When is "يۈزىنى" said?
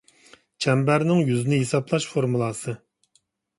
1.29-1.61